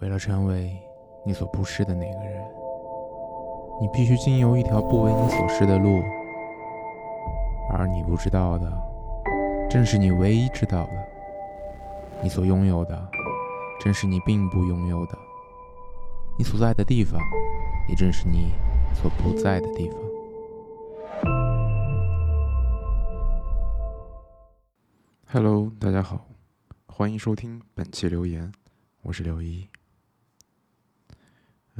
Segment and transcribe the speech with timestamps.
[0.00, 0.78] 为了成为
[1.24, 2.48] 你所不是的那个人，
[3.80, 6.00] 你必须经由一条不为你所示的路，
[7.72, 8.72] 而你不知道的，
[9.68, 10.92] 正是你唯一知道的；
[12.22, 13.10] 你所拥有的，
[13.80, 15.18] 正是你并不拥有的；
[16.38, 17.20] 你所在的地方，
[17.88, 18.52] 也正是你
[18.94, 19.98] 所不在的地方。
[25.32, 26.24] Hello，大家好，
[26.86, 28.52] 欢迎收听本期留言，
[29.02, 29.68] 我是刘一。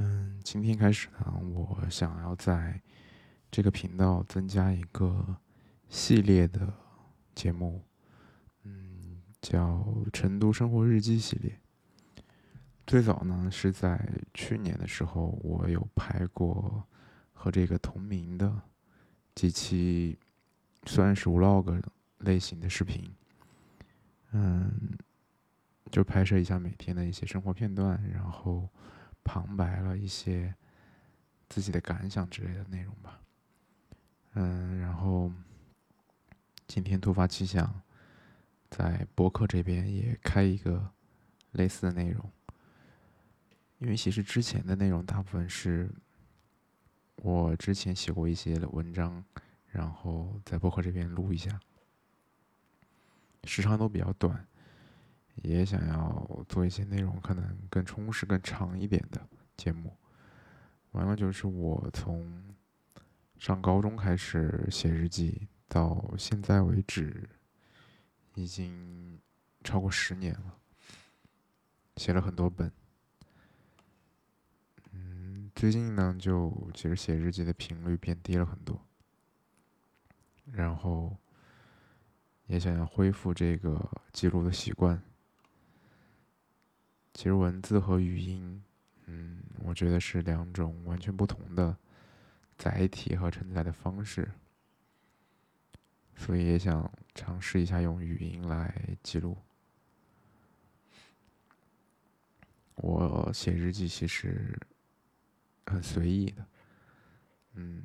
[0.00, 2.80] 嗯，今天开始呢，我想要在
[3.50, 5.36] 这个频道增加一个
[5.88, 6.72] 系列的
[7.34, 7.82] 节目，
[8.62, 9.78] 嗯，叫
[10.12, 11.58] 《成都生活日记》系列。
[12.86, 16.84] 最早呢是在去年的时候，我有拍过
[17.32, 18.62] 和这个同名的
[19.34, 20.16] 几期，
[20.84, 21.82] 算是 vlog
[22.18, 23.12] 类型的视频，
[24.30, 24.96] 嗯，
[25.90, 28.68] 就拍摄一下每天的一些生活片段，然后。
[29.28, 30.54] 旁白了一些
[31.50, 33.20] 自己的感想之类的内容吧，
[34.32, 35.30] 嗯，然后
[36.66, 37.82] 今天突发奇想，
[38.70, 40.90] 在博客这边也开一个
[41.52, 42.32] 类似的内容，
[43.76, 45.90] 因为其实之前的内容大部分是
[47.16, 49.22] 我之前写过一些文章，
[49.66, 51.60] 然后在博客这边录一下，
[53.44, 54.46] 时长都比较短。
[55.42, 59.20] 也想要做一些内容，可能更充实、更长一点的
[59.56, 59.96] 节目。
[60.92, 62.54] 完了，就是我从
[63.38, 67.28] 上高中开始写日记，到现在为止，
[68.34, 69.20] 已经
[69.62, 70.58] 超过十年了，
[71.96, 72.72] 写了很多本。
[74.92, 78.80] 嗯，最近呢，就其实写日记的频率变低了很多，
[80.46, 81.16] 然后
[82.46, 85.00] 也想要恢复这个记录的习惯。
[87.18, 88.62] 其实文字和语音，
[89.06, 91.76] 嗯，我觉得是两种完全不同的
[92.56, 94.30] 载体和承载的方式，
[96.14, 99.36] 所以也想尝试一下用语音来记录。
[102.76, 104.56] 我写日记其实
[105.66, 106.46] 很随意的，
[107.54, 107.82] 嗯，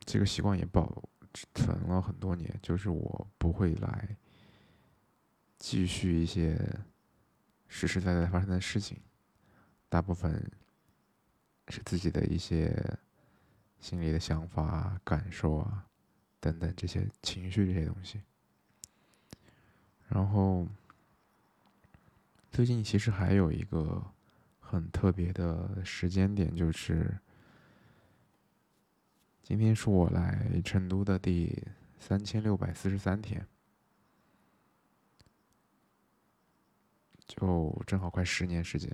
[0.00, 1.08] 这个习惯也保
[1.54, 4.16] 存了很多年，就是我不会来
[5.56, 6.58] 继续一些。
[7.74, 9.00] 实实在在发生的事情，
[9.88, 10.52] 大部分
[11.68, 12.70] 是自己的一些
[13.80, 15.86] 心里的想法啊、感受啊
[16.38, 18.20] 等等这些情绪这些东西。
[20.08, 20.68] 然后
[22.50, 24.04] 最近其实还有一个
[24.60, 27.18] 很特别的时间点，就是
[29.42, 31.66] 今天是我来成都的第
[31.98, 33.44] 三千六百四十三天。
[37.34, 38.90] 就正好快十年时间，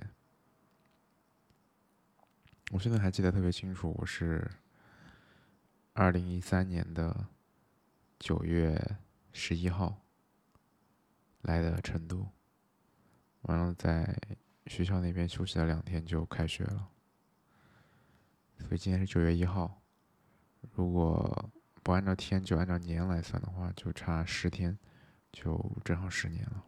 [2.71, 4.49] 我现在还记得特别清楚，我是
[5.91, 7.27] 二零一三年的
[8.17, 8.97] 九月
[9.33, 10.05] 十一号
[11.41, 12.31] 来的成都，
[13.41, 14.17] 完了在
[14.67, 16.89] 学校那边休息了两天就开学了，
[18.59, 19.81] 所以今天是九月一号，
[20.71, 21.51] 如果
[21.83, 24.79] 不按照天就按照年来算的话，就差十天，
[25.29, 26.63] 就正好十年了。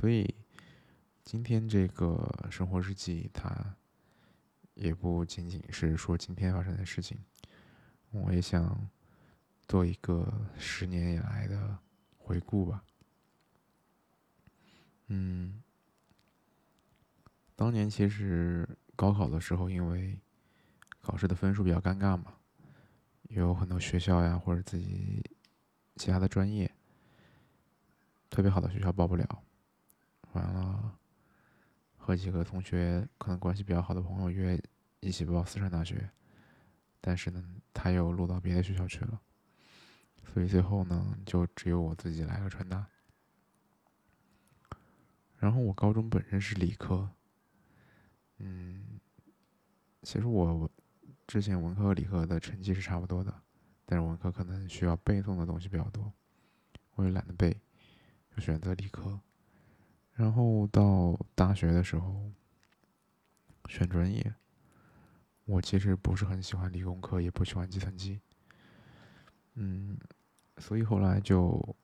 [0.00, 0.32] 所以，
[1.24, 3.74] 今天这个生活日记，它
[4.74, 7.18] 也不仅仅是说今天发生的事情，
[8.12, 8.88] 我也想
[9.66, 11.76] 做一个十年以来的
[12.16, 12.84] 回顾吧。
[15.08, 15.60] 嗯，
[17.56, 20.20] 当年其实高考的时候，因为
[21.00, 22.34] 考试的分数比较尴尬嘛，
[23.30, 25.20] 有很多学校呀或者自己
[25.96, 26.72] 其他的专业，
[28.30, 29.42] 特别好的学校报不了。
[30.38, 30.98] 完了，
[31.96, 34.60] 和几个同学可能关系比较好的朋友约
[35.00, 36.08] 一起报四川大学，
[37.00, 39.20] 但是呢，他又录到别的学校去了，
[40.24, 42.86] 所以最后呢，就只有我自己来了川大。
[45.38, 47.10] 然后我高中本身是理科，
[48.38, 49.00] 嗯，
[50.02, 50.70] 其实我
[51.26, 53.42] 之前文科和理科的成绩是差不多的，
[53.84, 56.12] 但是文科可能需要背诵的东西比较多，
[56.94, 57.60] 我也懒得背，
[58.34, 59.20] 就选择理科。
[60.18, 62.28] 然后到大学的时候
[63.68, 64.34] 选专业，
[65.44, 68.20] 我其实不是很喜欢理工科，也不喜欢计算机。
[69.54, 69.96] 嗯，
[70.56, 71.76] 所以后来就，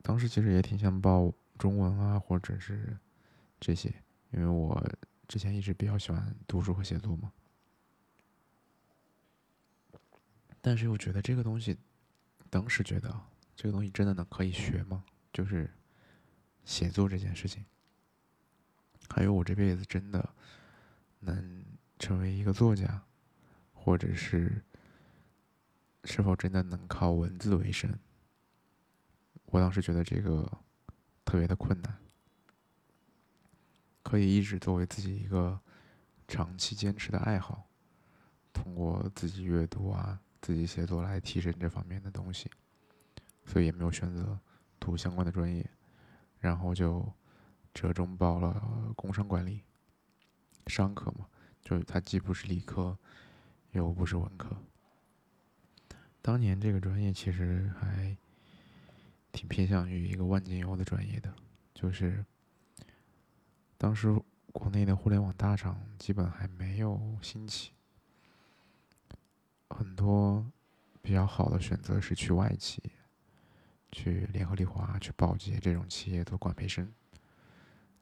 [0.00, 2.96] 当时其实也挺想报中文啊，或者是
[3.58, 3.92] 这些，
[4.30, 4.80] 因为我
[5.26, 7.32] 之前一直比较喜欢读书和写作嘛。
[10.60, 11.76] 但是又觉得这个东西，
[12.48, 13.12] 当时觉得
[13.56, 15.04] 这个东西真的能可以学吗？
[15.32, 15.68] 就是
[16.64, 17.64] 写作这件事情。
[19.08, 20.34] 还有我这辈子真的
[21.20, 21.64] 能
[21.98, 23.02] 成为一个作家，
[23.72, 24.62] 或者是
[26.04, 27.98] 是否真的能靠文字为生？
[29.46, 30.50] 我当时觉得这个
[31.24, 31.98] 特别的困难，
[34.02, 35.60] 可以一直作为自己一个
[36.26, 37.68] 长期坚持的爱好，
[38.52, 42.50] 通过自己阅读啊、自己写作来提升这方面的东西，
[43.44, 44.40] 所以也没有选择
[44.80, 45.68] 读相关的专业，
[46.42, 47.10] 然后就
[47.72, 49.62] 折中报了工商管理，
[50.66, 51.26] 商科嘛，
[51.62, 52.98] 就它既不是理科，
[53.70, 54.54] 又不是文科。
[56.20, 58.14] 当年这个专业其实还。
[59.34, 61.34] 挺偏向于一个万金油的专业的，
[61.72, 62.22] 就是
[63.78, 64.14] 当时
[64.52, 67.72] 国内的互联网大厂基本还没有兴起，
[69.70, 70.46] 很多
[71.00, 72.82] 比较好的选择是去外企，
[73.92, 76.92] 去联合利华、去宝洁这种企业做管培生。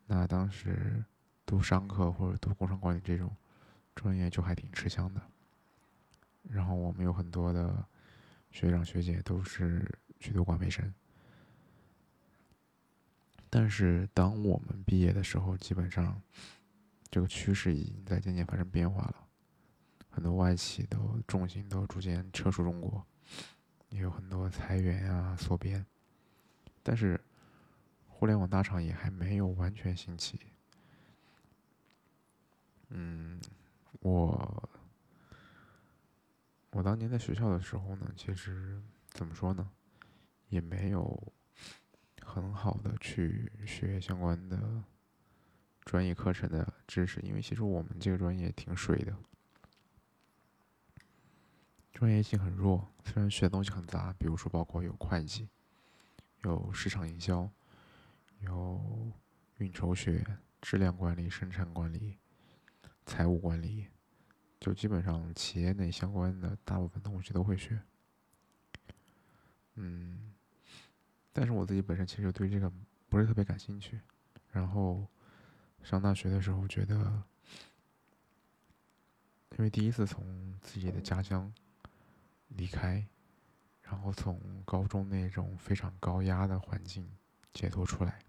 [0.06, 1.04] 那当时
[1.44, 3.36] 读商科或者读工商管理这种
[3.94, 5.20] 专业就还挺吃香的。
[6.48, 7.84] 然后我们有很多的
[8.50, 9.86] 学长学姐都是
[10.18, 10.92] 去读管培生。
[13.50, 16.22] 但是，当我们毕业的时候，基本上
[17.10, 19.16] 这个趋势已经在渐渐发生变化了。
[20.08, 23.04] 很多外企都重心都逐渐撤出中国，
[23.90, 25.86] 也有很多裁员啊、缩编。
[26.82, 27.20] 但是，
[28.08, 30.40] 互联网大厂也还没有完全兴起。
[32.88, 33.40] 嗯，
[34.00, 34.70] 我
[36.70, 39.70] 我当年在学校的时候呢，其实怎么说呢，
[40.48, 41.32] 也没有。
[42.22, 44.84] 很好的去学相关的
[45.84, 49.16] 专业课程的知识，因为其实我们这个专业挺水的，
[52.00, 52.88] 专业性很弱。
[53.04, 55.46] 虽然学的东西很杂，比如说包括有会计、
[56.44, 57.46] 有市场营销、
[58.38, 59.12] 有
[59.58, 60.24] 运筹学、
[60.62, 62.16] 质量管理、生产管理、
[63.04, 63.86] 财务管理，
[64.58, 67.78] 就基本上企业内相关的大部分东西都会学。
[69.74, 70.32] 嗯。
[71.34, 72.72] 但是我自己本身其实对这个
[73.10, 74.00] 不是特别感兴趣，
[74.52, 75.06] 然后
[75.82, 77.22] 上大学的时候觉得，
[79.58, 81.52] 因为第一次从自己的家乡
[82.50, 83.06] 离开，
[83.82, 87.10] 然后从高中那种非常高压的环境
[87.52, 88.20] 解脱出来，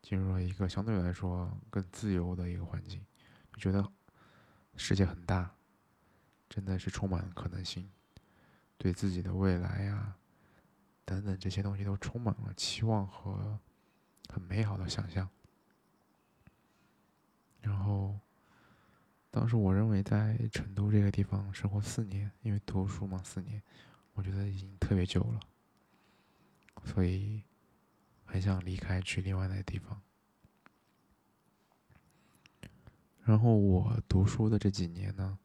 [0.00, 3.04] 进入了一个相对来说更自由的一个环境，
[3.52, 3.92] 就觉得
[4.76, 5.54] 世界很大，
[6.48, 7.90] 真的是充满可能性，
[8.78, 10.16] 对自己的未来呀。
[11.04, 13.60] 等等，这些东西都充满了期望和
[14.28, 15.28] 很美好的想象。
[17.60, 18.18] 然后，
[19.36, 23.62] 当时我认为在成都这个地方生活四年，因为读书嘛，四年，
[24.14, 25.40] 我觉得已经特别久了，
[26.84, 27.42] 所以
[28.24, 30.00] 很想离开去另外的地方。
[33.24, 35.38] 然后我读书的这几年呢，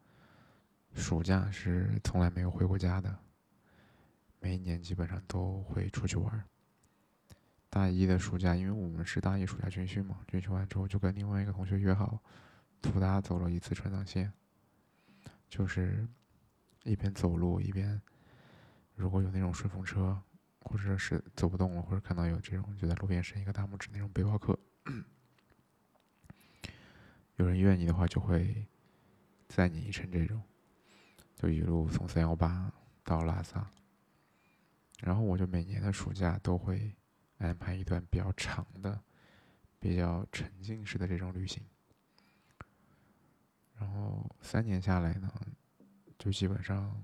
[0.94, 3.20] 暑假是从来没有回过家的。
[4.40, 6.42] 每一年基本上都会出去玩。
[7.70, 12.24] 大一的暑假，因为我们是大一暑假军训嘛，军训完之后就跟另外一个同学约好，
[12.81, 14.31] 图大走了一次川藏线。
[15.50, 16.07] 就是
[16.83, 18.01] 一边走路一边，
[18.95, 20.18] 如果有那种顺风车，
[20.62, 24.57] 或者是走不动了，或者看到有这种就在路边伸一个大拇指那种背包客，
[27.36, 28.66] 有人愿意的话就会
[29.50, 30.42] 载你一程这种，
[31.35, 32.71] 就一路从三幺八
[33.04, 33.69] 到拉萨。
[35.02, 36.95] 然后我就每年的暑假都会
[37.40, 39.02] 安排一段比较长的、
[39.80, 41.61] 比较沉浸式的这种旅行。
[43.81, 45.28] 然后三年下来呢，
[46.19, 46.95] 就基本上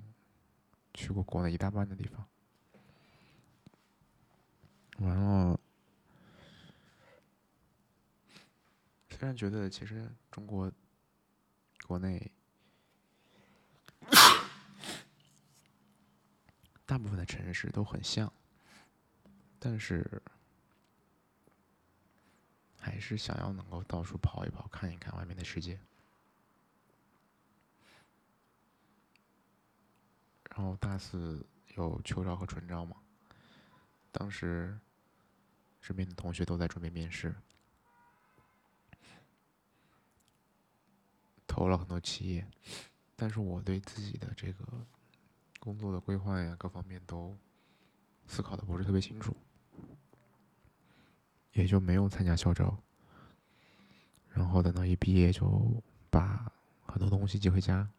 [0.94, 2.24] 去过国内一大半的地方。
[5.00, 5.60] 完了，
[9.10, 10.72] 虽然觉得其实中国
[11.88, 12.32] 国内。
[16.86, 18.32] 大部分的城市都很像，
[19.60, 20.22] 但是
[22.80, 25.78] 还是想要能够到处跑一跑，看一看外面的世界。
[30.58, 31.46] 然后大四
[31.76, 32.98] 有秋招和春招嘛，
[34.12, 34.76] 当时
[35.80, 37.36] 身边的同学都在准备面试，
[41.46, 42.48] 投了很多企业，
[43.16, 44.66] 但是我对自己的这个。
[45.60, 47.38] 工作的规划呀，各方面都
[48.26, 49.36] 思考的不是特别清楚，
[51.52, 52.78] 也就没有参加校招。
[54.30, 56.50] 然后等到一毕业，就把
[56.86, 57.90] 很多东西寄回家，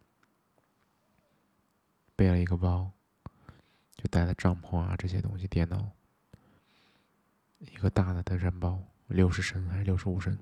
[2.18, 2.90] 背了一个包，
[3.94, 5.88] 就带了帐篷啊这些东西，电脑，
[7.60, 10.36] 一个大的登山包，六十升还是六十五升，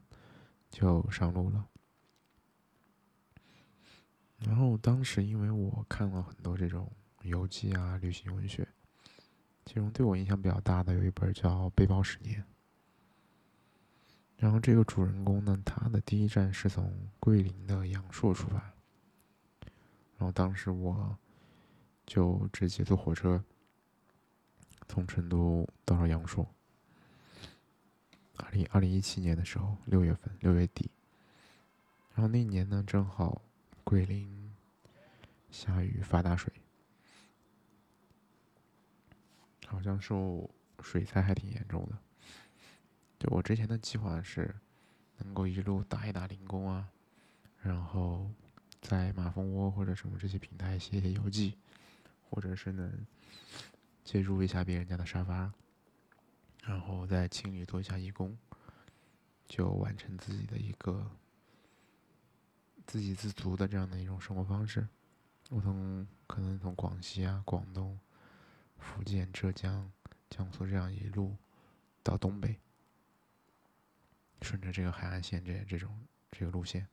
[0.71, 1.69] 就上路了。
[4.39, 6.91] 然后当时因为我看了很多这种
[7.25, 8.67] 游记啊、旅行文学，
[9.67, 12.41] 其中对我影响比较大的有一本叫《背包十年》。
[14.39, 16.91] 然后这个主人公呢，他的第一站是从
[17.21, 18.73] 桂林的阳朔出发。
[20.17, 21.19] 然后当时我
[22.07, 23.43] 就直接坐火车
[24.89, 26.47] 从成都到了阳朔。
[28.37, 30.91] 二零二零一七年的时候，六月份六月底。
[32.15, 33.43] 然后那年呢，正好
[33.85, 34.55] 桂林
[35.51, 36.53] 下雨发大水，
[39.67, 40.49] 好像受
[40.81, 41.99] 水灾还挺严重的。
[43.19, 44.55] 就我之前的计划是，
[45.19, 46.89] 能够一路打一打零工啊，
[47.61, 48.31] 然后
[48.81, 51.57] 在马蜂窝或者什么这些平台写写游记，
[52.29, 53.07] 或者是能
[54.05, 55.53] 借助一下别人家的沙发，
[56.63, 58.37] 然后在青旅做一下义工，
[59.47, 61.11] 就完成自己的一个
[62.87, 64.87] 自给自足的这样的一种生活方式。
[65.51, 67.99] 我从可能从广西啊、广东、
[68.79, 69.91] 福建、浙江、
[70.29, 71.37] 江苏这样一路
[72.03, 72.59] 到东北。
[74.43, 75.99] 顺着这个海岸线这这种
[76.31, 76.87] 这个路线，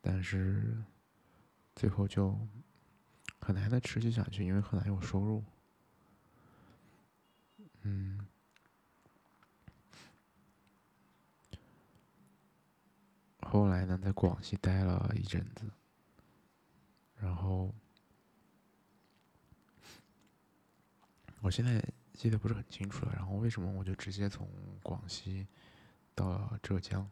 [0.00, 0.82] 但是
[1.74, 2.36] 最后就
[3.40, 5.44] 很难的持续下去，因为很难有收入。
[7.82, 8.26] 嗯，
[13.42, 15.70] 后来呢，在广西待了一阵子，
[17.16, 17.72] 然后
[21.40, 21.80] 我现在
[22.12, 23.12] 记得不是很清楚了。
[23.14, 24.48] 然后为什么我就直接从
[24.82, 25.46] 广西？
[26.14, 27.06] 到了浙江，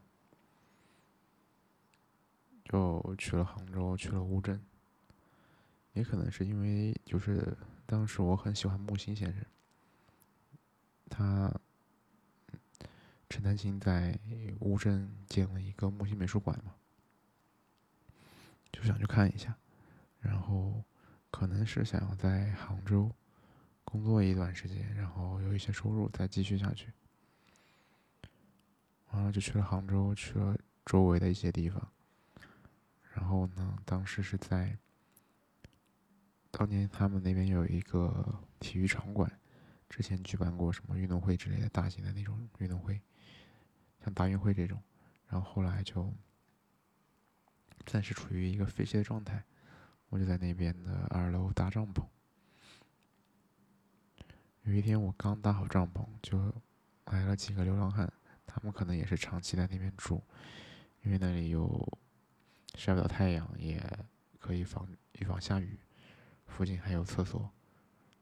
[2.65, 4.59] 就去了杭州，去了乌镇。
[5.95, 9.45] 也可能是因为，就是当时我很喜欢木心先生，
[11.09, 11.53] 他
[13.29, 14.19] 陈丹青在
[14.61, 16.75] 乌镇建了一个木心美术馆嘛，
[18.71, 19.57] 就想去看一下。
[20.21, 20.83] 然后
[21.31, 23.11] 可能是想要在杭州
[23.85, 26.93] 工作一段时间，然后有一些收入，再继续下去。
[29.11, 31.93] 然后就去了杭州，去了周围的一些地方。
[33.13, 34.77] 然后呢，当时是在
[36.57, 39.29] 当年他们那边有一个体育场馆，
[39.89, 43.01] 之前举办过什么运动会之类的大型的那种运动会，
[44.05, 44.81] 像大运会这种。
[45.27, 46.15] 然后后来就
[47.85, 49.43] 暂时处于一个废弃的状态，
[50.11, 52.07] 我就在那边的二楼搭帐篷。
[54.63, 56.55] 有一天我刚搭好帐篷，就
[57.07, 58.11] 来了几个流浪汉。
[58.47, 60.23] 他们可能也是长期在那边住，
[61.03, 61.99] 因为那里有
[62.77, 63.83] 晒不到太阳，也
[64.39, 64.87] 可以防
[65.19, 65.77] 预防下雨。
[66.47, 67.51] 附近还有厕所，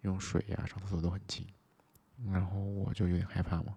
[0.02, 1.46] 用水呀上厕所都很近。
[2.30, 3.76] 然后我就有点害怕嘛，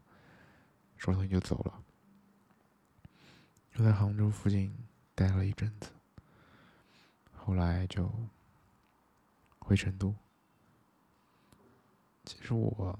[0.97, 1.83] 收拾东西就走了。
[3.73, 4.75] 就在杭州附近
[5.13, 5.91] 待了一阵子，
[7.33, 8.11] 后来就
[9.59, 10.15] 回成都。
[12.23, 12.97] 其实我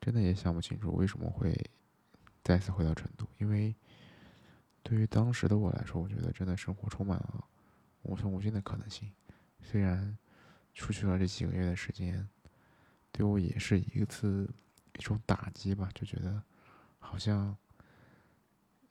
[0.00, 1.54] 真的也想不清楚为什么会。
[2.44, 3.72] 再次回到成都，因为
[4.82, 7.44] 对于当时的我来说，我觉得真的生活充满了
[8.02, 9.12] 无穷无尽的可能性。
[9.62, 10.18] 虽然
[10.74, 12.28] 出去了这几个月的时间，
[13.10, 14.48] 对我也是一次
[14.98, 16.42] 一种打击吧，就觉得
[16.98, 17.56] 好像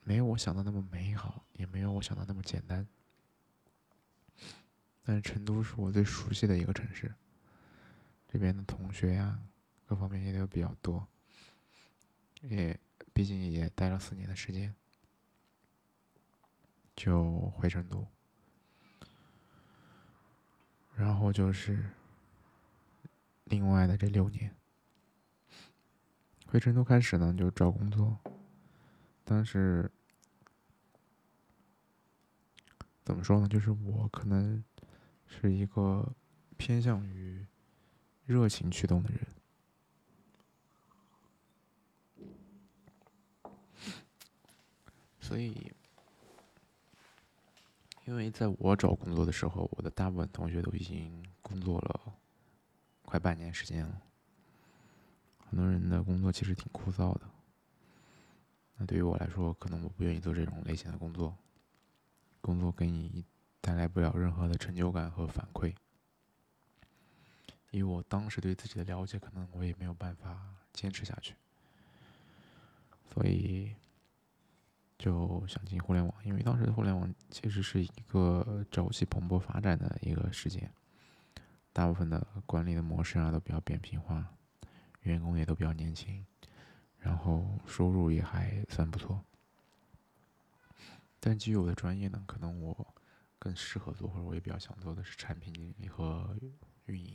[0.02, 2.86] 没有我想的那么美好，也没有我想的那么简单。
[5.04, 7.14] 但是成都是我最熟悉的一个城市，
[8.28, 9.38] 这边的同学呀，
[9.86, 11.06] 各方面也都比较多，
[12.40, 12.78] 也。
[13.14, 14.74] 毕竟也待了四年的时间，
[16.96, 18.08] 就回成都，
[21.02, 21.90] 然后就是
[23.46, 24.54] 另外的这六年，
[26.46, 28.16] 回成都开始呢就找工作，
[29.24, 29.90] 但是
[33.02, 33.48] 怎么说呢？
[33.48, 34.62] 就是我可能
[35.26, 36.14] 是一个
[36.56, 37.44] 偏向于
[38.24, 39.26] 热情驱动的人。
[45.18, 45.72] 所以，
[48.04, 52.12] 因为在我找工作的时候，我的大部分同学都已经工作了
[53.04, 54.02] 快半年时间了。
[55.48, 57.20] 很多人的工作其实挺枯燥的。
[58.76, 61.36] 那对于我来说，可能我不愿意做这种类型的工作。
[62.40, 63.24] 工作给你
[63.60, 65.72] 带来不了任何的成就感和反馈。
[67.70, 71.34] 以我当时对自己的了解，可能我也没有办法坚持下去。
[73.14, 73.76] 所以。
[75.02, 80.72] 就想进互联网，因为当时的互联网其实是一个朝气蓬勃发展的一个时间，
[81.72, 84.24] 大部分的管理的模式啊都比较扁平化，
[85.00, 86.24] 员工也都比较年轻，
[87.00, 89.20] 然后收入也还算不错。
[91.18, 92.94] 但基于我的专业呢，可能我
[93.40, 96.32] 更适合做，或者我也比较想做的是产品经理和
[96.86, 97.12] 运营。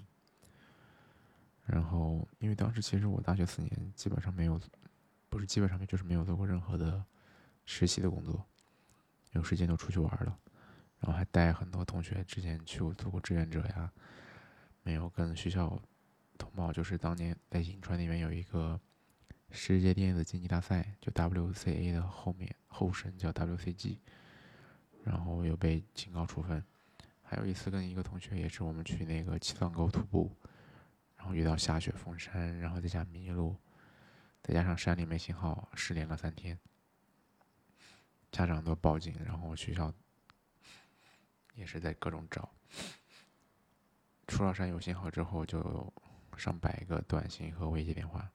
[1.64, 4.60] 然后，因为当时其实我大学四年基本上没有，
[5.30, 7.02] 不是基本上就是没有做过任何的
[7.68, 8.44] 实习的工作，
[9.34, 10.40] 有时间都出去玩了，
[11.00, 13.92] 然后还带很多同学之前去做过志愿者呀，
[14.82, 15.80] 没有跟学校
[16.40, 18.82] 通报，就是当年在银川那边有一个
[19.52, 24.00] 世界电子竞技大赛，就 WCA 的后面后身叫 WCG，
[25.04, 26.64] 然后又被警告处分，
[27.22, 30.36] 还有一次跟一个同学也是我们去那个七藏沟徒步。
[31.18, 33.58] 然后遇到下雪封山，然后再加迷路，
[34.44, 36.58] 再加上山里没信号，失联了三天。
[38.38, 39.92] 家长都报警，然后学校
[41.56, 42.48] 也是在各种找。
[44.28, 45.92] 出了山有信号之后，就
[46.38, 48.30] 上百个短信和未接电话。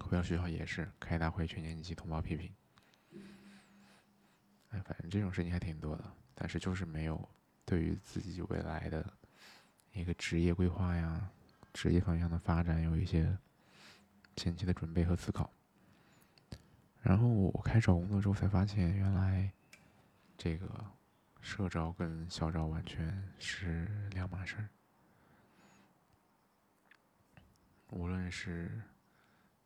[0.00, 2.52] 回到学校也是开大会，全年级通报批评。
[4.70, 7.28] 哎，反正这种事情还挺多的，但是就是没有
[7.64, 9.08] 对于自己未来的
[9.92, 11.30] 一个职业规划呀。
[11.72, 13.38] 职业方向的发展有一些
[14.34, 15.48] 前期的准备和思考，
[17.02, 19.50] 然后我开始找工作之后才发现，原来
[20.36, 20.84] 这个
[21.40, 24.68] 社招跟校招完全是两码事儿。
[27.90, 28.82] 无论是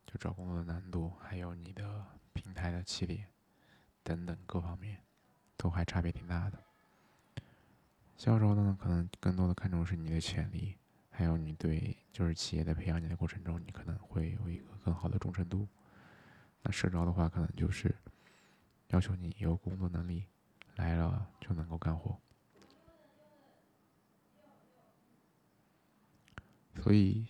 [0.06, 3.26] 就找工作的难度，还有你的平台的起点
[4.04, 5.00] 等等各方面，
[5.56, 6.58] 都还差别挺大的。
[8.16, 10.76] 校招的呢，可能更多的看重是你的潜力。
[11.10, 15.66] 还有你对，就是企业在培养你的过程中，你可能会有一个更好的忠诚度。
[16.62, 17.94] 那社招的话，可能就是
[18.88, 20.24] 要求你有工作能力，
[20.76, 22.18] 来了就能够干活。
[26.82, 27.26] 所以，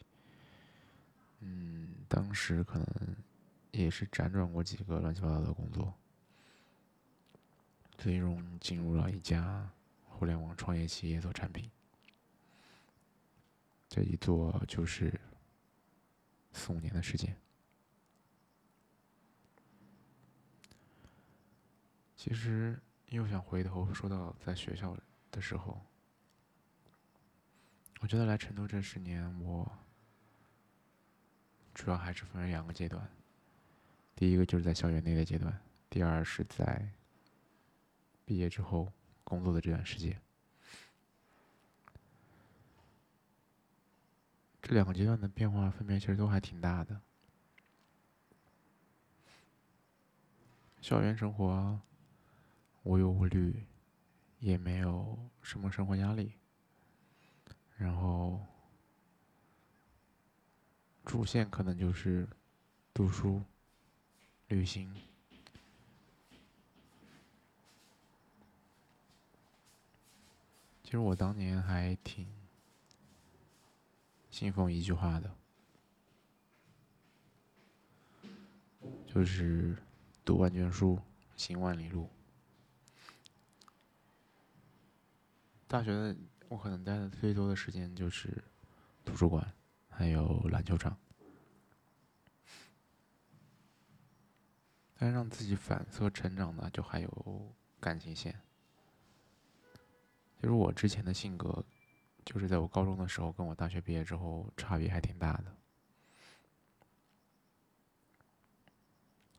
[1.40, 2.86] 嗯，当时可能
[3.70, 5.92] 也是辗转过几个乱七八糟的工作，
[7.98, 9.68] 最终进入了一家
[10.08, 11.70] 互联网创业企业做产品。
[13.88, 15.20] 这一做就是
[16.52, 17.36] 四五年的时间。
[22.22, 24.96] 其实又想回头说到在学校
[25.32, 25.84] 的时候，
[27.98, 29.68] 我觉得来成都这十年，我
[31.74, 33.10] 主要还是分为两个阶段。
[34.14, 36.88] 第一个就是在校园内的阶段，第二是在
[38.24, 38.92] 毕业之后
[39.24, 40.16] 工作的这段时间。
[44.62, 47.00] 这两个阶段的变化分别其实都还挺大的。
[50.80, 51.80] 校园生活
[52.82, 53.66] 无忧无虑，
[54.38, 56.32] 也没有什么生活压力，
[57.76, 58.44] 然后
[61.04, 62.28] 主线可能就是
[62.92, 63.42] 读书、
[64.48, 64.94] 旅行。
[70.82, 72.26] 其实我当年还挺。
[74.30, 75.30] 信奉一句话的，
[79.06, 79.76] 就是
[80.24, 80.98] “读万卷书，
[81.36, 82.08] 行万里路”。
[85.72, 86.14] 大学的
[86.50, 88.44] 我可能待的最多的时间就是
[89.06, 89.54] 图书馆，
[89.88, 90.94] 还有篮球场。
[94.98, 98.38] 但让自己反侧成长的，就还有感情线。
[100.36, 101.64] 其实我之前的性格。
[102.24, 105.56] 就是在我高中的时候，跟我大学毕业之后差别还挺大的。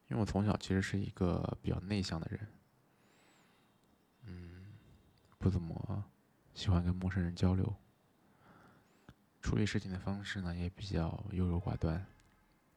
[0.10, 2.48] 因为我从小其实是一个比较内向的人，
[4.24, 4.74] 嗯，
[5.38, 6.04] 不怎么
[6.54, 7.76] 喜欢跟陌生人交流，
[9.42, 12.06] 处理事情的方式呢也比较优柔寡断。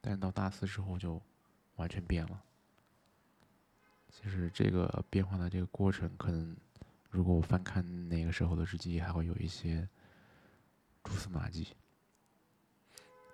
[0.00, 1.20] 但是到大四之后就
[1.76, 2.42] 完全变了。
[4.10, 6.56] 其实这个变化的这个过程，可能
[7.10, 9.88] 如果我翻看那个时候的日记，还会有一些。
[11.04, 11.68] 蛛丝马迹，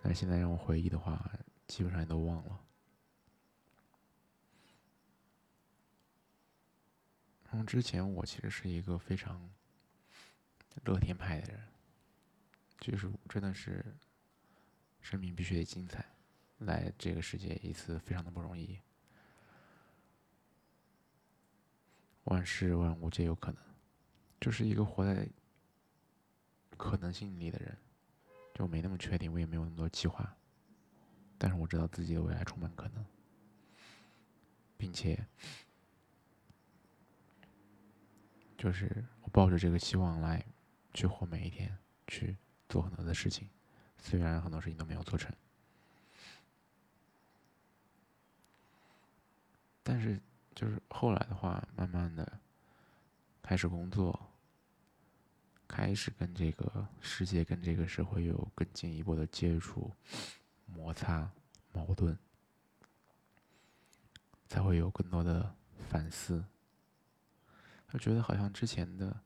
[0.02, 1.26] 但是现在让我回忆的话，
[1.66, 2.60] 基本上也都忘了。
[7.48, 9.48] 然后之前我其实是一个非常
[10.84, 11.62] 乐天派的人，
[12.80, 13.84] 就是真的是
[15.00, 16.04] 生命必须得精彩，
[16.58, 18.78] 来这个世界一次非常的不容易，
[22.24, 23.62] 万事万物皆有可能，
[24.40, 25.28] 就是一个活在。
[26.78, 27.78] 可能性里的人，
[28.54, 30.36] 就没那么确定，我也没有那么多计划，
[31.38, 33.06] 但是我知道自己的未来充满可能，
[34.76, 35.24] 并且，
[38.58, 40.44] 就是我抱着这个希望来
[40.94, 41.76] 去活每一天，
[42.06, 42.36] 去
[42.68, 43.48] 做很多的事情，
[43.98, 45.32] 虽然很多事情都没有做成。
[49.82, 50.20] 但是
[50.54, 52.40] 就是后来的话，慢慢的
[53.42, 54.30] 开始工作，
[55.66, 59.90] 开始跟这个世界、跟这个社会有更进一步的接触、
[60.66, 61.28] 摩擦、
[61.72, 62.16] 矛盾，
[64.48, 65.54] 才会有更多的
[65.88, 66.44] 反思。
[67.88, 69.20] 就觉得好像之前的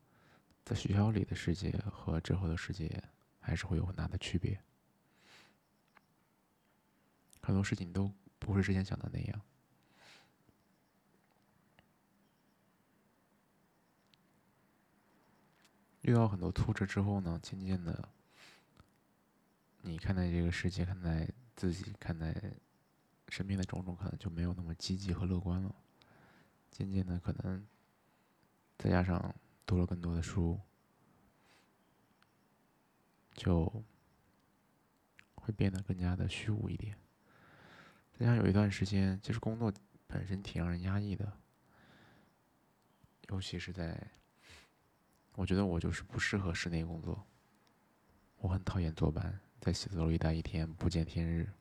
[0.67, 3.01] 在学校里的世界和之后的世界
[3.39, 4.61] 还是会有很大的区别，
[7.41, 9.41] 很多事情都不是之前想的那样。
[16.01, 18.09] 遇到很多挫折之后呢，渐渐的，
[19.83, 22.35] 你看待这个世界、看待自己、看待
[23.29, 25.73] 身边的种种，可能就没有那么积极和乐观了。
[26.73, 27.65] 渐渐的，可能。
[28.79, 29.35] 再加上
[29.67, 30.61] 读了更多的书，
[33.35, 33.85] 就
[35.35, 36.97] 会变得更加的虚无一点。
[38.13, 39.73] 再加上有一段时间，其实工作
[40.07, 41.37] 本身挺让人压抑的，
[43.29, 44.11] 尤其是在，
[45.35, 47.27] 我觉得我就是不适合室内工作，
[48.39, 51.53] 我很讨厌坐班，在写字楼里待一天不见天日，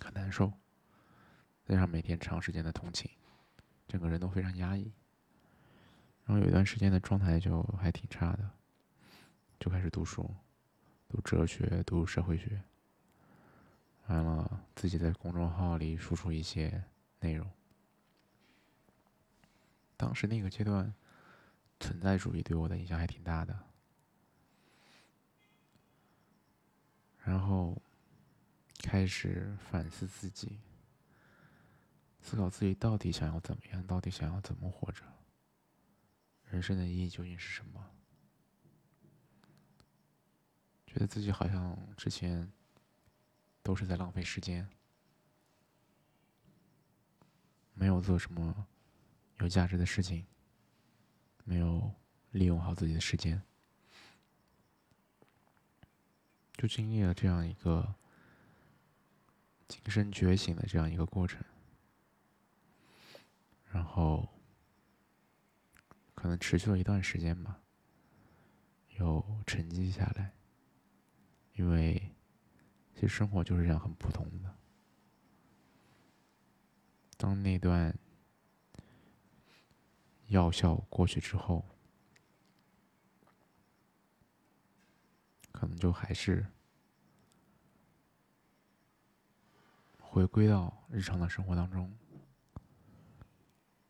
[0.00, 0.52] 很难受。
[1.66, 3.10] 加上每天长时间的通勤，
[3.86, 4.92] 整个人都非常压抑。
[6.30, 8.48] 然后有一段时间的状态就还挺差的，
[9.58, 10.32] 就开始读书，
[11.08, 12.62] 读哲学，读社会学。
[14.06, 16.84] 完了，自己在公众号里输出一些
[17.18, 17.50] 内容。
[19.96, 20.94] 当时那个阶段，
[21.80, 23.58] 存在主义对我的影响还挺大的。
[27.24, 27.76] 然后
[28.84, 30.60] 开始反思自己，
[32.22, 35.02] 思考自己到底想要怎么样，到底想要怎么活着。
[36.50, 37.90] 人生的意义究竟是什么？
[40.84, 42.50] 觉得自己好像之前
[43.62, 44.68] 都是在浪费时间，
[47.72, 48.66] 没有做什么
[49.38, 50.26] 有价值的事情，
[51.44, 51.94] 没有
[52.32, 53.40] 利用好自己的时间，
[56.54, 57.94] 就经历了这样一个
[59.68, 61.40] 精神觉醒的这样一个过程，
[63.70, 64.28] 然后。
[66.20, 67.62] 可能持续了一段时间吧，
[68.98, 70.34] 又沉寂下来。
[71.54, 72.14] 因为
[72.94, 74.54] 其实生活就是这样，很普通的。
[77.16, 77.98] 当那段
[80.26, 81.64] 药效过去之后，
[85.52, 86.46] 可能就还是
[89.98, 91.90] 回归到日常的生活当中，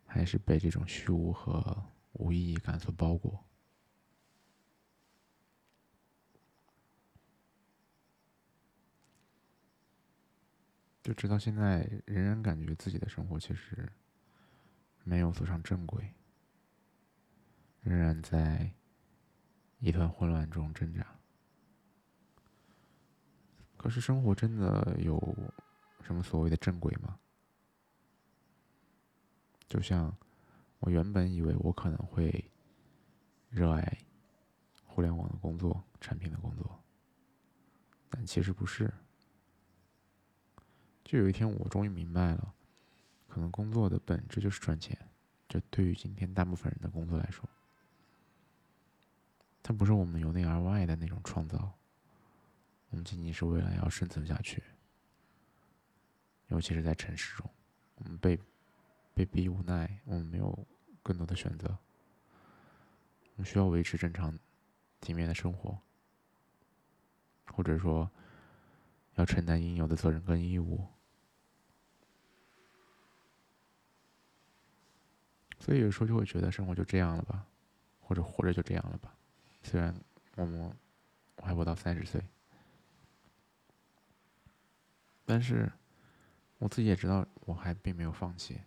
[0.06, 1.90] 还是被这种虚无和。
[2.12, 3.44] 无意义感所包裹，
[11.02, 13.90] 就直到现在，仍然感觉自己的生活其实
[15.02, 16.12] 没有走上正轨，
[17.80, 18.72] 仍然在
[19.78, 21.06] 一团混乱中挣扎。
[23.76, 25.18] 可是，生活真的有
[26.02, 27.18] 什么所谓的正轨吗？
[29.66, 30.14] 就像……
[30.80, 32.50] 我原本以为我可能会
[33.50, 33.98] 热爱
[34.84, 36.82] 互联网的工作、产品的工作，
[38.08, 38.92] 但其实不是。
[41.04, 42.54] 就有一天，我终于明白了，
[43.28, 44.96] 可能工作的本质就是赚钱。
[45.48, 47.48] 这对于今天大部分人的工作来说，
[49.62, 51.72] 它不是我们由内而外的那种创造，
[52.88, 54.62] 我们仅仅是为了要生存下去。
[56.48, 57.50] 尤其是在城市中，
[57.96, 58.38] 我们被。
[59.14, 60.66] 被逼无奈，我们没有
[61.02, 61.78] 更多的选择。
[63.34, 64.38] 我们需要维持正常、
[65.00, 65.78] 体面的生活，
[67.46, 68.10] 或者说
[69.14, 70.86] 要承担应有的责任跟义务。
[75.58, 77.46] 所以有时候就会觉得生活就这样了吧，
[78.00, 79.14] 或者活着就这样了吧。
[79.62, 79.94] 虽然
[80.36, 80.74] 我们
[81.36, 82.22] 我还不到三十岁，
[85.26, 85.70] 但是
[86.58, 88.58] 我自己也知道，我还并没有放弃。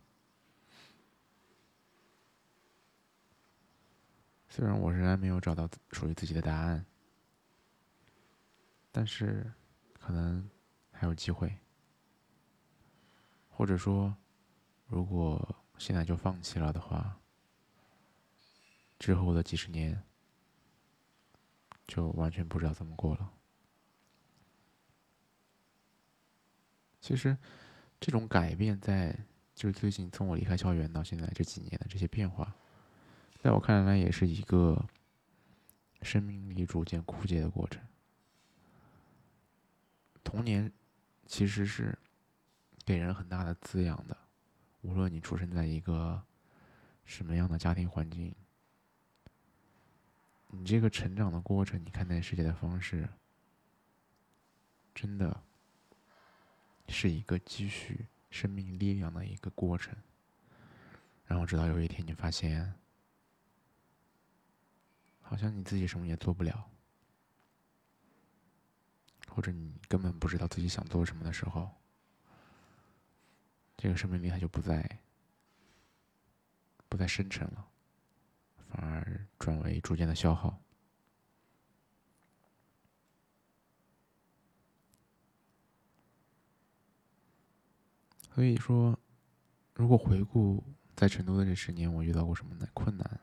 [4.56, 6.86] 虽然我仍然没有找到属于自己的答案，
[8.92, 9.52] 但是
[10.00, 10.48] 可能
[10.92, 11.52] 还有机会。
[13.50, 14.16] 或者说，
[14.86, 17.20] 如果现在就放弃了的话，
[19.00, 20.00] 之后的几十年
[21.88, 23.34] 就完全不知道怎么过了。
[27.02, 27.36] 其实，
[28.00, 29.18] 这种改变在
[29.56, 32.56] 就是最近从我离开校园到现在这几年的这些变化。
[33.44, 34.88] 在我看来，也是一个
[36.02, 37.84] 生命力逐渐枯竭的过程。
[40.24, 40.72] 童年
[41.26, 42.00] 其实是
[42.86, 44.16] 给人很大的滋养的，
[44.80, 46.24] 无论你出生在一个
[47.04, 48.34] 什么样的家庭环境，
[50.48, 53.10] 你这个成长的过程，你看待世界的方式，
[54.96, 55.44] 真的
[56.88, 59.94] 是一个积蓄生命力量的一个过程。
[61.26, 62.74] 然后直到有一天，你发现，
[65.34, 66.70] 好像你自己什么也做不了，
[69.28, 71.72] 或者你根本不知道自己想做什么的时候。
[73.76, 75.00] 这个生命力它就不再
[76.88, 77.68] 不再生成了，
[78.70, 80.62] 反而转为逐渐的消耗。
[88.36, 89.00] 所以说，
[89.74, 90.64] 如果回顾
[90.96, 93.20] 在成都的这十年，我遇到过什么难困难？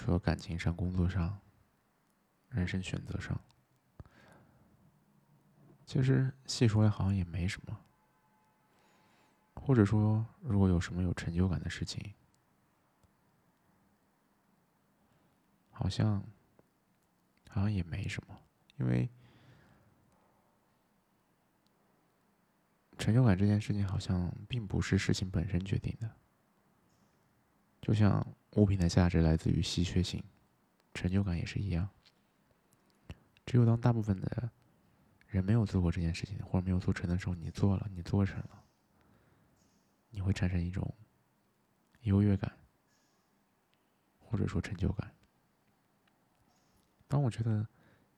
[0.00, 1.38] 除了感情上、工作上、
[2.48, 3.38] 人生选择上，
[5.84, 7.78] 其实细说来好像也没什么。
[9.56, 12.14] 或者说，如果有什么有成就感的事情，
[15.70, 16.24] 好像
[17.50, 18.40] 好像也没什么，
[18.78, 19.06] 因为
[22.96, 26.10] 成就感这件事情好像并不是事情本身决定的。
[27.82, 30.22] 就像物品的价值来自于稀缺性，
[30.94, 31.88] 成就感也是一样。
[33.46, 34.50] 只有当大部分的
[35.26, 38.64] 人没有做过这件事情，或者没有做成的时候，你做了，你做成了。
[40.10, 40.92] 你会产生一种
[42.02, 42.52] 优越感，
[44.18, 45.14] 或者说成就感。
[47.06, 47.66] 当我觉得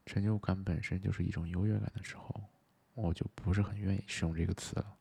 [0.06, 2.44] 成就感本身就是一种优越感的时候，
[2.94, 4.96] 我就不是很愿意使用这个词了。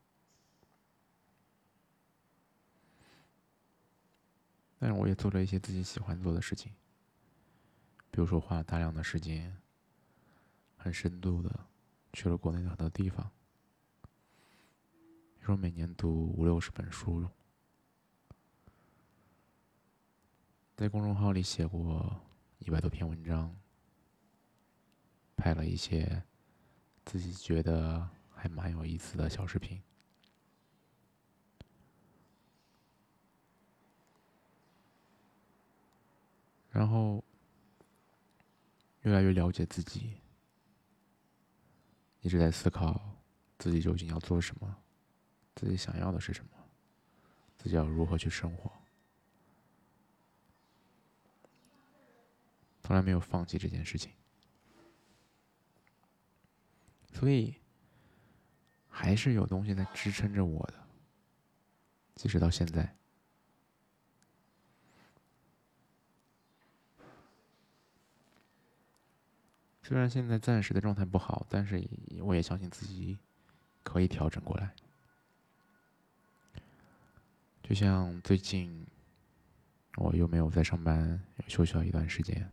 [4.84, 6.74] 但是我也做了一些自己喜欢做的事情，
[8.10, 9.56] 比如说花了大量的时间，
[10.76, 11.68] 很深度的
[12.14, 13.30] 去了国内的很多地方。
[15.36, 17.30] 比如说，每年读五六十本书，
[20.76, 22.20] 在公众号里写过
[22.58, 23.56] 一百多篇文章，
[25.36, 26.24] 拍了一些
[27.06, 29.80] 自己觉得还蛮有意思的小视频，
[36.72, 37.24] 然后
[39.02, 40.20] 越来越了解自己，
[42.22, 43.20] 一直在思考
[43.60, 44.78] 自己究竟要做什么。
[45.54, 46.52] 自己想要的是什么？
[47.58, 48.72] 自己要如何去生活？
[52.82, 54.12] 从来没有放弃这件事情，
[57.14, 57.56] 所以
[58.88, 60.88] 还是有东西在支撑着我的，
[62.16, 62.98] 即使到现在。
[69.92, 71.86] 虽然现在暂时的状态不好，但是
[72.22, 73.20] 我也相信自己
[73.84, 74.74] 可以调整过来。
[77.62, 78.88] 就像最近，
[79.98, 82.50] 我又没有在上班，休息了一段时间，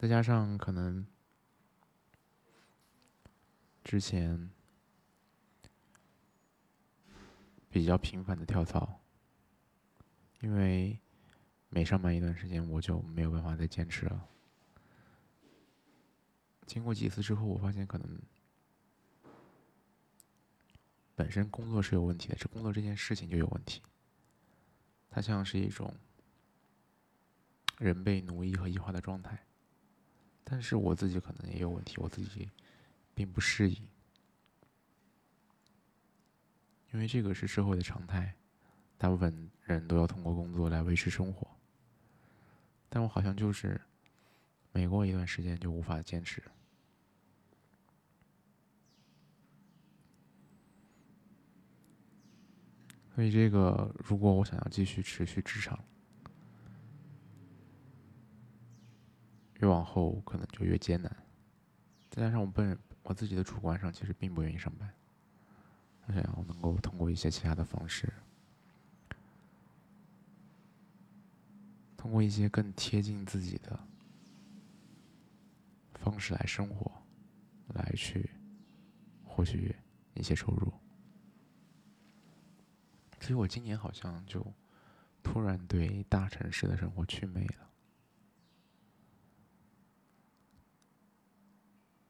[0.00, 1.06] 再加上可能
[3.84, 4.50] 之前
[7.70, 8.98] 比较频繁的跳槽，
[10.40, 10.98] 因为
[11.68, 14.28] 每上班一段时间，我就没有办法再坚持了。
[16.66, 18.20] 经过几次之后，我发现可能。
[21.14, 23.82] 本身工作是有问题的，这工作这件事情就有问题。
[25.10, 25.94] 它像是一种
[27.78, 29.38] 人被奴役和异化的状态，
[30.42, 32.50] 但是我自己可能也有问题，我自己
[33.14, 33.86] 并不适应，
[36.92, 38.34] 因为这个是社会的常态，
[38.96, 41.46] 大部分人都要通过工作来维持生活，
[42.88, 43.78] 但我好像就是
[44.72, 46.42] 每过一段时间就无法坚持。
[53.14, 55.78] 所以，这个如果我想要继续持续职场，
[59.60, 61.14] 越往后可能就越艰难。
[62.10, 64.90] 再加上我本人我自己的主观上其实并不愿意上班，
[66.06, 68.10] 我想要能够通过一些其他的方式，
[71.98, 73.78] 通过一些更贴近自己的
[76.02, 76.90] 方式来生活，
[77.68, 78.28] 来去
[79.24, 79.72] 获取
[80.14, 80.72] 一些收入。
[83.20, 84.44] 所以我今年好像就
[85.22, 87.70] 突然对大城市的生活祛魅了，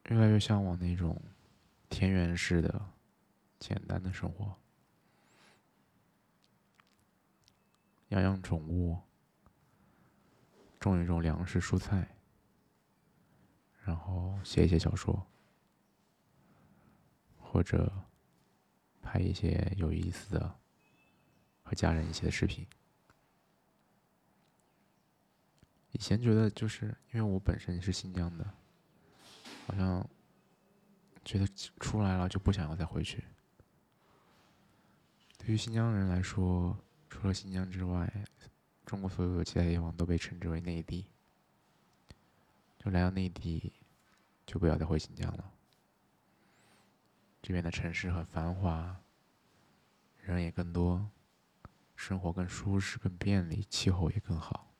[0.09, 1.21] 越来越向往那种
[1.87, 2.83] 田园式的
[3.59, 4.57] 简单的生活，
[8.07, 8.99] 养养宠物，
[10.79, 12.17] 种一种粮食蔬菜，
[13.85, 15.25] 然后写一些小说，
[17.37, 17.91] 或者
[19.01, 20.59] 拍一些有意思的
[21.61, 22.65] 和家人一起的视频。
[25.91, 28.53] 以前觉得就是因为我本身是新疆的，
[29.67, 30.09] 好像
[31.23, 31.45] 觉得
[31.79, 33.23] 出来了就不想要再回去。
[35.37, 36.75] 对于新疆人来说，
[37.09, 38.11] 除了新疆之外，
[38.85, 41.05] 中国所有的其他地方都被称之为内地。
[42.83, 43.71] 就来到内地，
[44.45, 45.53] 就不要再回新疆了。
[47.41, 48.99] 这边的城市很繁华，
[50.21, 51.09] 人也更多，
[51.95, 54.73] 生活更舒适、更便利，气候也更好。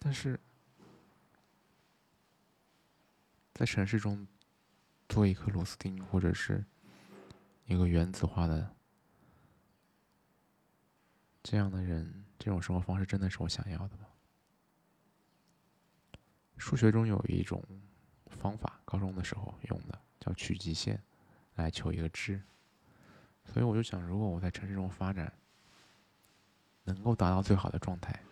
[0.00, 0.40] 但是，
[3.52, 4.26] 在城市中
[5.08, 6.64] 做一颗螺丝钉，或者是
[7.66, 8.74] 一个原子化的
[11.40, 14.08] 这样的人，这种生活方式真的是我想要的吗？
[16.56, 17.62] 数学中有一种
[18.26, 21.00] 方法，高中的时候用的叫取极限，
[21.54, 22.42] 来求一个值。
[23.44, 25.32] 所以我就想，如果我在城市中发展，
[26.84, 28.22] 能够达到最好的状态。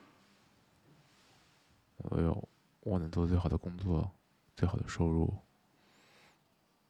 [1.96, 2.48] 我有，
[2.80, 4.11] 我能做最好的工作，
[4.56, 5.37] 最好的收入。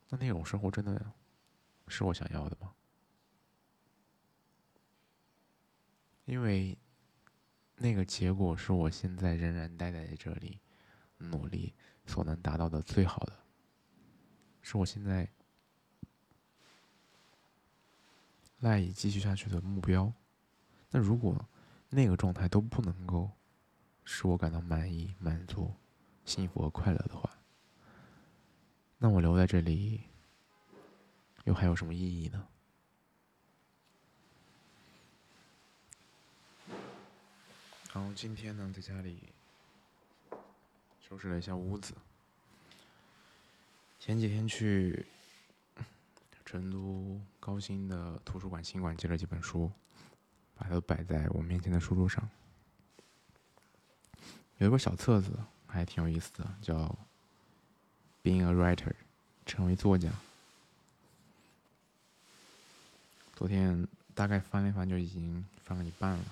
[0.08, 1.12] 那那种生活真的
[1.88, 2.72] 是我想要的吗？
[6.24, 6.78] 因为
[7.76, 10.60] 那个结果是我现在仍然待在这里，
[11.30, 11.74] 努力
[12.06, 13.32] 所能达到的最好的，
[14.60, 15.28] 是我现在
[18.60, 20.12] 赖以继续下去的目标。
[20.90, 21.48] 那如果
[21.88, 23.30] 那个状态都不能够，
[24.04, 25.74] 使我感到满意、满足、
[26.24, 27.30] 幸福和快乐的话，
[28.98, 30.02] 那我留在这里
[31.44, 32.48] 又还有什么意义呢？
[37.92, 39.32] 然后今天呢，在家里
[41.08, 41.94] 收拾了一下屋子。
[44.00, 45.04] 前几天去
[46.44, 49.70] 成都高新的图书馆新馆借了几本书，
[50.56, 52.28] 把它摆在我面前的书桌上。
[54.58, 55.32] 有一本小册子，
[55.66, 56.74] 还挺有意思的，叫
[58.22, 58.90] 《Being a Writer》，
[59.44, 60.10] 成为作家。
[63.34, 66.24] 昨天大概翻了一翻，就已经翻了一半了。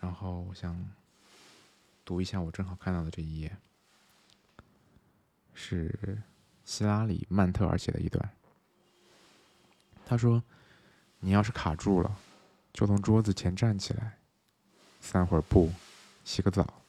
[0.00, 0.76] 然后我想
[2.10, 3.56] 读一下我正好看到的这一页，
[5.54, 6.20] 是
[6.64, 8.30] 希拉里·曼特尔写的一段。
[10.04, 10.42] 他说
[11.20, 12.18] ：“你要是卡住了，
[12.72, 14.18] 就从桌子前站起来，
[15.00, 15.70] 散会儿步。”
[16.26, 16.82] 洗个澡，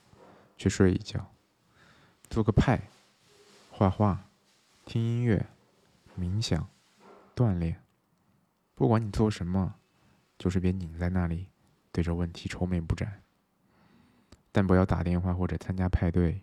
[0.58, 1.32] 去睡一觉，
[2.28, 2.82] 做个派，
[3.70, 4.26] 画画，
[4.86, 5.46] 听音乐，
[6.18, 6.68] 冥想，
[7.36, 7.80] 锻炼。
[8.74, 9.76] 不管你做什么，
[10.40, 11.50] 就是别拧在那里，
[11.92, 13.22] 对着问题愁眉不展。
[14.52, 16.42] 但不要打电话或者参加派对。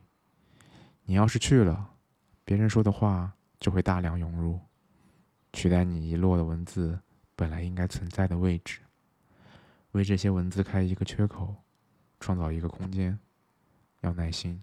[1.05, 1.91] 你要是去了，
[2.45, 4.61] 别人说的话就会大量涌入，
[5.53, 6.99] 取代你遗落的文字
[7.37, 8.81] 本来应该存在的位置，
[9.93, 11.55] 为这些文字开一个缺口。
[12.21, 13.17] 创造一个空间，
[14.01, 14.61] 要耐心。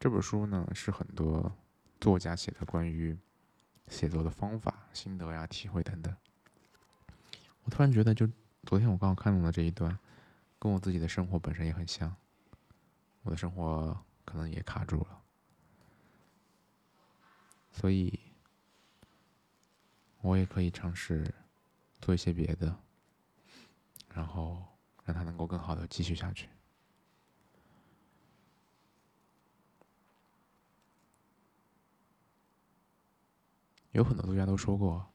[0.00, 1.52] 这本书呢，是很多
[2.00, 3.14] 作家写的关于
[3.88, 6.16] 写作的方法、心得呀、体会等等。
[7.64, 8.26] 我突然觉得，就
[8.64, 9.94] 昨天我刚好看懂的这一段，
[10.66, 12.12] 跟我自己的生活本身也很像。
[13.22, 15.22] 我的生活可能也卡住了，
[17.70, 18.18] 所以
[20.22, 21.32] 我也可以尝试
[22.00, 22.76] 做一些别的，
[24.12, 24.64] 然后。
[25.04, 26.48] 让它能够更好的继续下去。
[33.92, 35.08] 有很多作家都说过，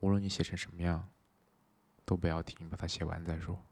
[0.00, 1.08] 无论你写成什么样，
[2.04, 3.64] 都不要停，把它写完再说。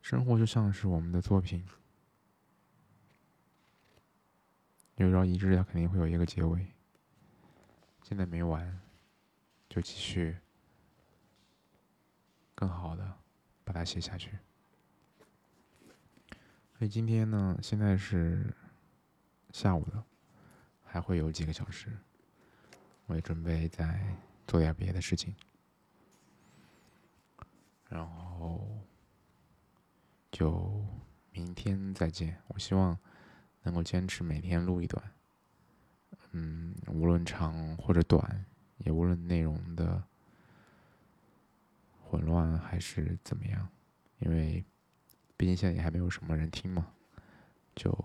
[0.00, 1.64] 生活就像是我们的作品，
[4.96, 6.66] 有朝一日它肯定会有一个结尾。
[8.02, 8.80] 现在没完，
[9.68, 10.36] 就继续
[12.54, 13.16] 更好的。
[13.62, 14.36] 把它写下去。
[16.76, 18.52] 所以今天呢，现在是
[19.52, 20.04] 下午了，
[20.84, 21.96] 还会有几个小时，
[23.06, 25.36] 我也准备再做点别的事情，
[27.88, 28.66] 然后
[30.30, 30.84] 就
[31.32, 32.36] 明天再见。
[32.48, 32.98] 我希望
[33.62, 35.02] 能够坚持每天录一段，
[36.32, 38.44] 嗯，无论长或者短，
[38.78, 40.02] 也无论内容的。
[42.02, 43.68] 混乱还是怎么样？
[44.18, 44.64] 因为
[45.36, 46.92] 毕竟现在也还没有什么人听嘛，
[47.76, 47.96] 就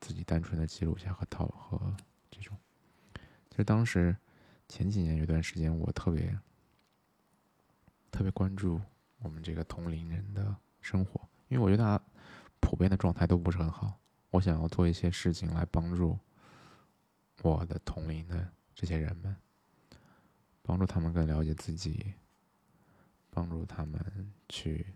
[0.00, 1.94] 自己单纯的记录一下和讨和
[2.30, 2.56] 这种。
[3.50, 4.16] 其实当时
[4.70, 6.38] 前几年有段时间，我特别
[8.10, 8.80] 特别关注
[9.18, 11.21] 我们这个同龄人的生活，
[11.52, 12.02] 因为我觉得他
[12.60, 14.00] 普遍的状态都不是很好。
[14.30, 16.18] 我想要做一些事情来帮助
[17.42, 19.36] 我的同龄的这些人们，
[20.62, 22.14] 帮助他们更了解自己，
[23.28, 24.94] 帮助他们去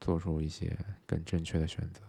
[0.00, 0.74] 做出一些
[1.04, 2.00] 更正确的选择。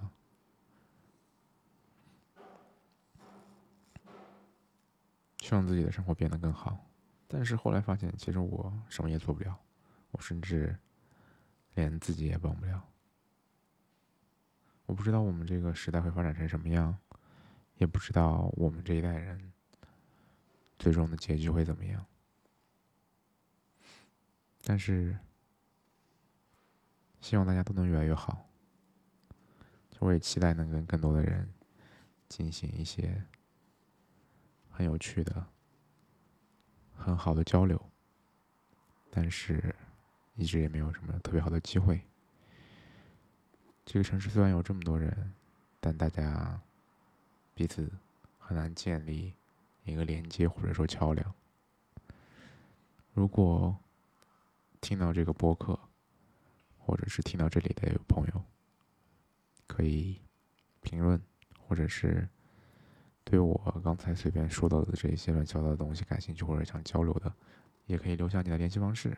[5.40, 6.80] 希望自己的生活变得更好，
[7.28, 9.60] 但是后来发现，其实我什么也做不了，
[10.12, 10.78] 我甚至
[11.74, 12.82] 连自己也帮不了。
[14.88, 16.98] 我不知道我们这个时代会发展成什么样，
[17.76, 19.54] 也不知道我们这一代人
[20.80, 22.04] 最终的结局会怎么样。
[24.64, 25.16] 但是，
[27.22, 28.50] 希望大家都能越来越好。
[30.00, 31.48] 我也期待能跟更多的人
[32.28, 33.24] 进行一些。
[34.70, 35.48] 很有趣的，
[36.96, 37.84] 很好的交流，
[39.10, 39.76] 但是
[40.36, 42.00] 一直也没有什么特别好的机会。
[43.90, 45.34] 这个城市虽然有这么多人，
[45.80, 46.60] 但大家
[47.54, 47.90] 彼此
[48.38, 49.34] 很难建立
[49.86, 51.34] 一个连接或者说桥梁。
[53.14, 53.74] 如果
[54.82, 55.80] 听到这个播客，
[56.78, 58.44] 或者是听到这里的有朋友，
[59.66, 60.20] 可以
[60.82, 61.22] 评论，
[61.58, 62.28] 或者是。
[63.30, 67.34] 对我刚才随便说到的这些乱七八糟的东西感兴趣或者想交流的，
[67.86, 69.18] 也可以留下你的联系方式，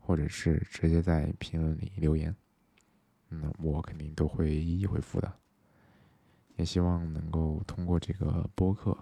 [0.00, 2.34] 或者是直接在评论里留言，
[3.30, 5.32] 嗯，我肯定都会一一回复的。
[6.56, 8.96] 也希望能够通过这个播客，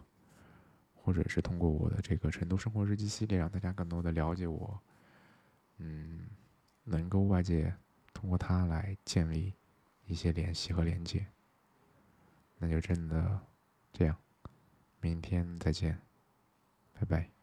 [0.95, 4.81] 或者是通过我的这个成都生活日记系列，让大家更多的了解我，
[5.79, 6.27] 嗯，
[6.83, 7.73] 能够外界
[8.13, 9.55] 通过它来建立
[10.07, 11.25] 一些联系和连接，
[12.59, 13.41] 那就真的
[13.93, 14.17] 这样。
[15.01, 16.01] 明天再见，
[16.95, 17.34] 拜拜。